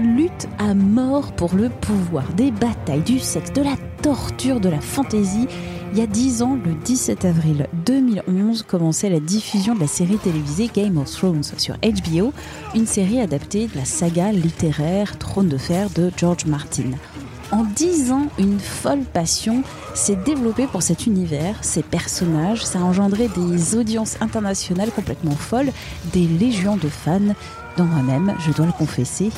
[0.00, 4.80] Lutte à mort pour le pouvoir, des batailles, du sexe, de la torture, de la
[4.80, 5.46] fantaisie.
[5.92, 10.16] Il y a dix ans, le 17 avril 2011, commençait la diffusion de la série
[10.16, 12.32] télévisée Game of Thrones sur HBO,
[12.74, 16.90] une série adaptée de la saga littéraire Trône de fer de George Martin.
[17.50, 22.64] En dix ans, une folle passion s'est développée pour cet univers, ces personnages.
[22.64, 25.70] Ça a engendré des audiences internationales complètement folles,
[26.14, 27.34] des légions de fans,
[27.76, 29.30] dont moi-même, je dois le confesser.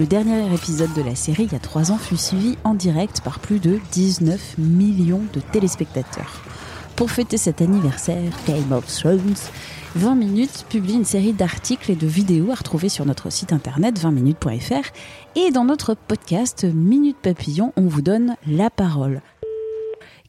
[0.00, 3.20] Le dernier épisode de la série, il y a trois ans, fut suivi en direct
[3.20, 6.42] par plus de 19 millions de téléspectateurs.
[6.96, 9.36] Pour fêter cet anniversaire, Game of Thrones,
[9.94, 13.96] 20 minutes publie une série d'articles et de vidéos à retrouver sur notre site internet
[14.00, 14.88] 20minutes.fr
[15.36, 19.22] et dans notre podcast Minute Papillon, on vous donne la parole.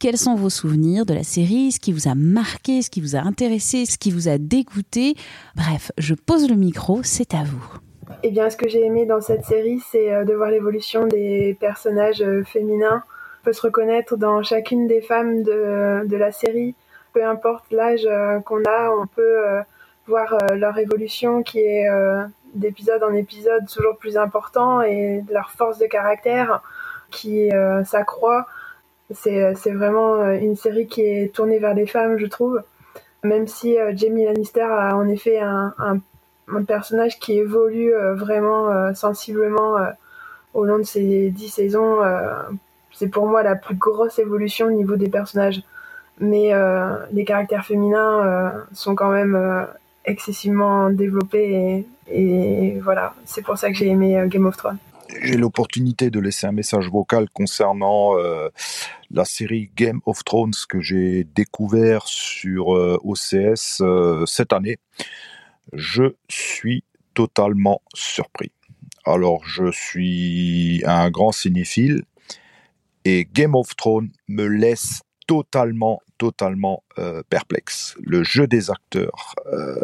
[0.00, 3.14] Quels sont vos souvenirs de la série Ce qui vous a marqué, ce qui vous
[3.14, 5.14] a intéressé, ce qui vous a dégoûté?
[5.54, 7.78] Bref, je pose le micro, c'est à vous.
[8.22, 11.56] Eh bien, ce que j'ai aimé dans cette série, c'est euh, de voir l'évolution des
[11.58, 13.02] personnages euh, féminins.
[13.40, 16.74] On peut se reconnaître dans chacune des femmes de, de la série.
[17.12, 19.38] Peu importe l'âge euh, qu'on a, on peut
[20.06, 21.86] voir leur évolution qui est
[22.54, 26.60] d'épisode en épisode toujours plus important et leur force de caractère
[27.10, 27.50] qui
[27.84, 28.46] s'accroît.
[29.12, 32.62] C'est, vraiment une série qui est tournée vers les femmes, je trouve.
[33.22, 36.00] Même si Jamie Lannister a en effet un
[36.48, 39.90] un personnage qui évolue euh, vraiment euh, sensiblement euh,
[40.54, 42.00] au long de ces dix saisons.
[42.92, 45.62] c'est pour moi la plus grosse évolution au niveau des personnages.
[46.20, 46.52] Mais
[47.10, 49.66] les caractères féminins sont quand même
[50.04, 54.76] excessivement développés et, voilà, c'est pour ça que j'ai aimé Game of Thrones
[55.22, 58.14] j'ai l'opportunité de laisser un message vocal concernant
[59.10, 63.82] la série Game of Thrones que j'ai découvert sur OCS
[64.26, 64.76] cette année
[65.72, 66.84] je suis
[67.14, 68.52] totalement surpris.
[69.04, 72.02] Alors, je suis un grand cinéphile
[73.04, 77.96] et Game of Thrones me laisse totalement, totalement euh, perplexe.
[78.02, 79.80] Le jeu des acteurs, euh,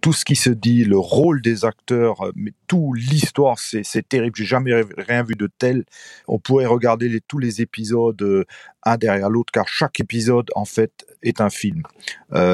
[0.00, 4.36] tout ce qui se dit, le rôle des acteurs, euh, mais tout l'histoire, c'est, terrible.
[4.36, 5.84] J'ai jamais rien vu de tel.
[6.28, 8.46] On pourrait regarder tous les épisodes
[8.84, 11.82] un derrière l'autre, car chaque épisode, en fait, est un film.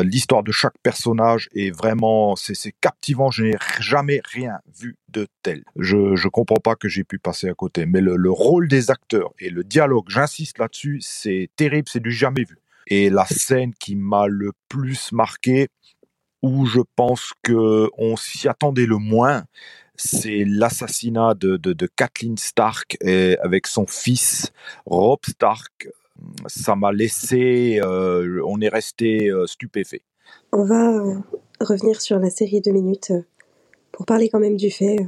[0.03, 3.31] l'histoire de chaque personnage est vraiment, c'est, captivant.
[3.31, 5.63] Je n'ai jamais rien vu de tel.
[5.77, 7.87] Je, ne comprends pas que j'ai pu passer à côté.
[7.87, 12.45] Mais le rôle des acteurs et le dialogue, j'insiste là-dessus, c'est terrible, c'est du jamais
[12.45, 12.59] vu.
[12.87, 15.69] Et la scène qui m'a le plus marqué,
[16.43, 19.45] où je pense que on s'y attendait le moins,
[19.97, 24.53] c'est l'assassinat de, de, Kathleen Stark et avec son fils
[24.85, 25.89] Rob Stark.
[26.47, 30.03] Ça m'a laissé, euh, on est resté euh, stupéfait.
[30.53, 31.19] On va euh,
[31.61, 33.13] revenir sur la série de minutes
[33.95, 35.07] pour parler quand même du fait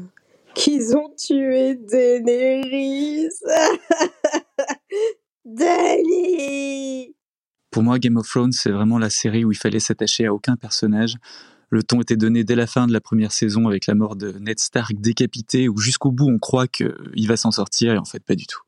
[0.54, 3.28] qu'ils ont tué Daenerys.
[5.44, 7.16] Danny
[7.76, 10.56] pour moi, Game of Thrones, c'est vraiment la série où il fallait s'attacher à aucun
[10.56, 11.16] personnage.
[11.68, 14.32] Le ton était donné dès la fin de la première saison avec la mort de
[14.38, 18.24] Ned Stark décapité, où jusqu'au bout on croit qu'il va s'en sortir et en fait
[18.24, 18.62] pas du tout.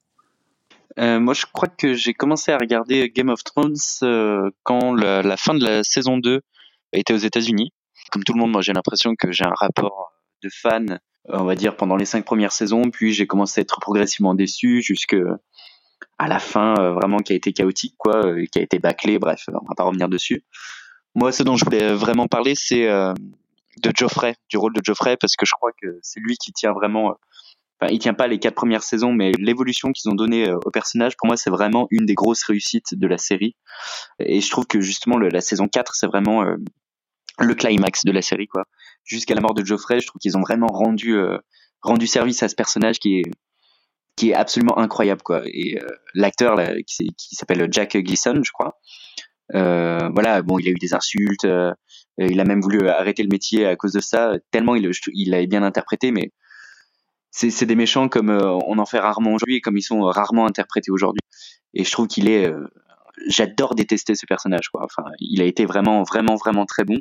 [0.99, 5.39] Euh, moi, je crois que j'ai commencé à regarder Game of Thrones euh, quand la,
[5.39, 6.43] fin de la saison 2
[6.93, 7.73] était aux États-Unis.
[8.11, 11.55] Comme tout le monde, moi, j'ai l'impression que j'ai un rapport de fan, on va
[11.55, 12.91] dire, pendant les cinq premières saisons.
[12.91, 15.17] Puis j'ai commencé à être progressivement déçu jusque
[16.19, 19.19] à la fin euh, vraiment qui a été chaotique quoi, euh, qui a été bâclé.
[19.19, 20.45] Bref, on va pas revenir dessus.
[21.15, 23.15] Moi, ce dont je voulais vraiment parler, c'est euh,
[23.83, 26.72] de Geoffrey, du rôle de Geoffrey, parce que je crois que c'est lui qui tient
[26.72, 27.15] vraiment.
[27.81, 31.16] Enfin, il tient pas les quatre premières saisons, mais l'évolution qu'ils ont donnée au personnage,
[31.16, 33.54] pour moi, c'est vraiment une des grosses réussites de la série.
[34.19, 36.45] Et je trouve que justement, la saison 4, c'est vraiment
[37.41, 38.65] le climax de la série, quoi.
[39.05, 41.17] Jusqu'à la mort de Geoffrey, je trouve qu'ils ont vraiment rendu
[41.83, 43.31] rendu service à ce personnage qui est
[44.19, 45.43] qui est absolument incroyable quoi.
[45.47, 48.79] Et euh, l'acteur qui, qui s'appelle Jack Gleason, je crois.
[49.55, 51.73] Euh, voilà, bon, il a eu des insultes, euh,
[52.19, 55.47] il a même voulu arrêter le métier à cause de ça, tellement il, il l'avait
[55.47, 56.33] bien interprété, mais
[57.31, 60.91] c'est des méchants comme on en fait rarement aujourd'hui et comme ils sont rarement interprétés
[60.91, 61.21] aujourd'hui.
[61.73, 62.53] Et je trouve qu'il est
[63.26, 64.84] j'adore détester ce personnage quoi.
[64.84, 66.98] Enfin, il a été vraiment vraiment vraiment très bon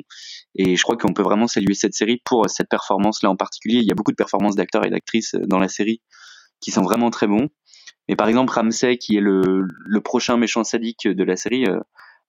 [0.54, 3.78] et je crois qu'on peut vraiment saluer cette série pour cette performance là en particulier.
[3.78, 6.00] Il y a beaucoup de performances d'acteurs et d'actrices dans la série
[6.60, 7.48] qui sont vraiment très bons.
[8.08, 11.78] Mais par exemple Ramsey qui est le, le prochain méchant sadique de la série euh,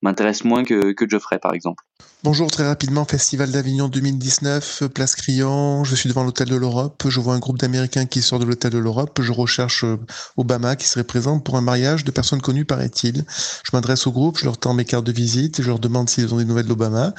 [0.02, 1.84] m'intéresse moins que, que Geoffrey par exemple.
[2.22, 7.18] Bonjour, très rapidement, Festival d'Avignon 2019, Place Crillon, je suis devant l'Hôtel de l'Europe, je
[7.22, 9.96] vois un groupe d'Américains qui sort de l'Hôtel de l'Europe, je recherche euh,
[10.36, 13.24] Obama qui serait présent pour un mariage de personnes connues, paraît-il.
[13.64, 16.34] Je m'adresse au groupe, je leur tends mes cartes de visite, je leur demande s'ils
[16.34, 17.14] ont des nouvelles d'Obama,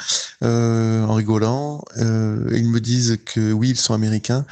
[0.45, 1.83] euh, en rigolant.
[1.97, 4.45] Euh, ils me disent que oui, ils sont américains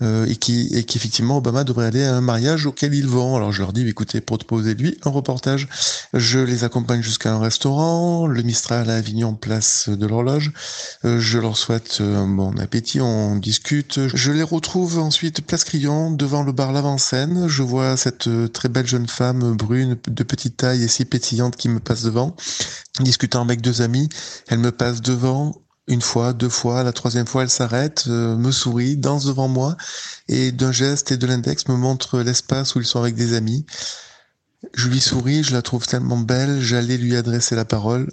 [0.00, 0.36] et
[0.72, 3.34] et qu'effectivement Obama devrait aller à un mariage auquel ils vont.
[3.34, 5.68] Alors je leur dis, écoutez, proposez-lui un reportage.
[6.12, 10.52] Je les accompagne jusqu'à un restaurant, le Mistral à Avignon, place de l'horloge.
[11.04, 14.14] Euh, je leur souhaite euh, bon appétit, on discute.
[14.14, 17.48] Je les retrouve ensuite place Crillon devant le bar L'Avant-Scène.
[17.48, 21.56] Je vois cette euh, très belle jeune femme brune de petite taille et si pétillante
[21.56, 22.34] qui me passe devant.
[23.00, 24.08] Discutant avec deux amis,
[24.48, 28.96] elle me passe devant, une fois, deux fois, la troisième fois, elle s'arrête, me sourit,
[28.96, 29.76] danse devant moi
[30.28, 33.66] et d'un geste et de l'index me montre l'espace où ils sont avec des amis.
[34.76, 38.10] Je lui souris, je la trouve tellement belle, j'allais lui adresser la parole.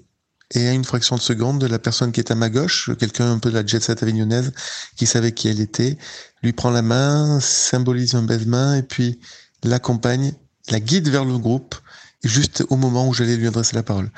[0.55, 3.37] Et à une fraction de seconde, la personne qui est à ma gauche, quelqu'un un
[3.37, 4.53] peu de la jet set avignonnaise,
[4.95, 5.97] qui savait qui elle était,
[6.41, 9.19] lui prend la main, symbolise un baise-main et puis
[9.63, 10.31] l'accompagne,
[10.69, 11.75] la guide vers le groupe,
[12.23, 14.09] juste au moment où j'allais lui adresser la parole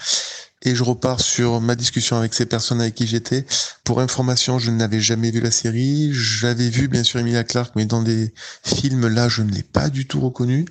[0.66, 3.46] et je repars sur ma discussion avec ces personnes avec qui j'étais.
[3.84, 6.10] Pour information, je n'avais jamais vu la série.
[6.12, 8.34] J'avais vu bien sûr Emilia Clarke, mais dans des
[8.64, 10.66] films là, je ne l'ai pas du tout reconnue.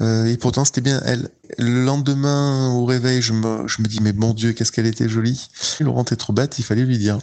[0.00, 1.30] Euh, et pourtant, c'était bien elle.
[1.56, 5.08] Le lendemain, au réveil, je me, je me dis, mais mon Dieu, qu'est-ce qu'elle était
[5.08, 5.48] jolie.
[5.80, 7.18] Laurent est trop bête, il fallait lui dire.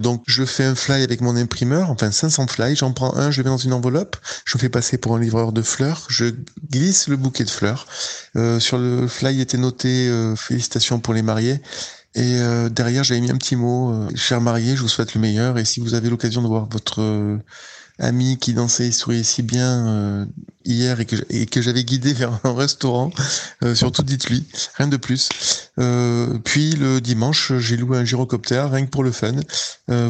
[0.00, 3.38] Donc, je fais un fly avec mon imprimeur, enfin 500 fly, j'en prends un, je
[3.38, 6.26] le mets dans une enveloppe, je me fais passer pour un livreur de fleurs, je
[6.70, 7.86] glisse le bouquet de fleurs.
[8.36, 11.60] Euh, sur le fly était noté euh, félicitations pour les mariés.
[12.14, 15.20] Et euh, derrière, j'avais mis un petit mot, euh, cher marié, je vous souhaite le
[15.20, 15.58] meilleur.
[15.58, 17.38] Et si vous avez l'occasion de voir votre
[17.98, 20.26] ami qui dansait et souriait si bien euh,
[20.64, 23.10] hier et que, j'avais guidé vers un restaurant.
[23.64, 25.28] Euh, surtout dites-lui, rien de plus.
[25.78, 29.34] Euh, puis le dimanche, j'ai loué un gyrocoptère, rien que pour le fun,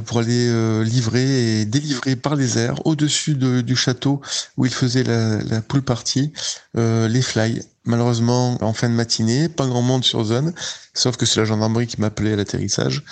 [0.06, 4.20] pour aller livrer et délivrer par les airs au-dessus du château
[4.56, 6.32] où il faisait la, la pool party
[6.74, 10.52] les fly Malheureusement, en fin de matinée, pas grand monde sur zone,
[10.92, 13.02] sauf que c'est la gendarmerie qui m'appelait à l'atterrissage.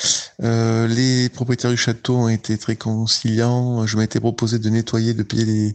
[0.42, 3.86] Euh, les propriétaires du château ont été très conciliants.
[3.86, 5.74] Je m'étais proposé de nettoyer, de payer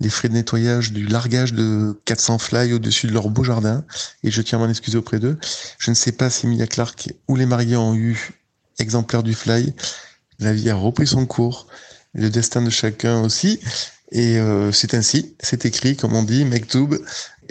[0.00, 3.84] les, frais de nettoyage du largage de 400 fly au-dessus de leur beau jardin.
[4.24, 5.38] Et je tiens à m'en excuser auprès d'eux.
[5.78, 8.32] Je ne sais pas si Emilia Clark ou les mariés ont eu
[8.80, 9.74] exemplaire du fly.
[10.40, 11.68] La vie a repris son cours.
[12.14, 13.60] Le destin de chacun aussi.
[14.12, 16.96] Et euh, c'est ainsi, c'est écrit, comme on dit, Mektoub,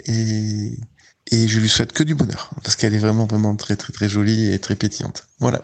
[0.06, 4.08] et, je lui souhaite que du bonheur, parce qu'elle est vraiment, vraiment très, très, très
[4.08, 5.28] jolie et très pétillante.
[5.38, 5.62] Voilà.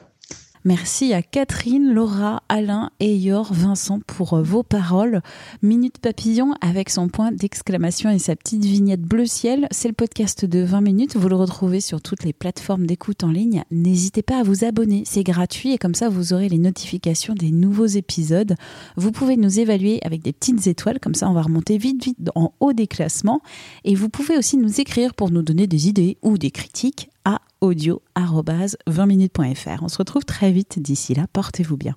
[0.67, 5.23] Merci à Catherine, Laura, Alain et Yor, Vincent pour euh, vos paroles.
[5.63, 9.69] Minute Papillon avec son point d'exclamation et sa petite vignette bleu ciel.
[9.71, 11.17] C'est le podcast de 20 minutes.
[11.17, 13.63] Vous le retrouvez sur toutes les plateformes d'écoute en ligne.
[13.71, 15.05] N'hésitez pas à vous abonner.
[15.07, 18.57] C'est gratuit et comme ça vous aurez les notifications des nouveaux épisodes.
[18.97, 20.99] Vous pouvez nous évaluer avec des petites étoiles.
[20.99, 23.41] Comme ça on va remonter vite, vite en haut des classements.
[23.85, 27.43] Et vous pouvez aussi nous écrire pour nous donner des idées ou des critiques à
[27.61, 29.83] audio-20minutes.fr.
[29.83, 31.97] On se retrouve très vite d'ici là, portez-vous bien.